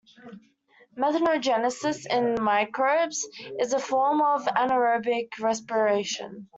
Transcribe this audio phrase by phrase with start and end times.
[0.97, 3.23] Methanogenesis in microbes
[3.59, 6.49] is a form of anaerobic respiration.